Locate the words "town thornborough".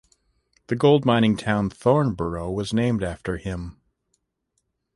1.37-2.49